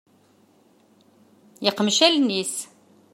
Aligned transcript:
Yeqmec 1.65 1.99
allen-is. 2.07 2.53